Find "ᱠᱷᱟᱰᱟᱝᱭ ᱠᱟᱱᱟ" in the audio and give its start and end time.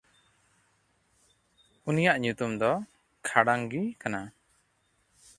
3.27-4.21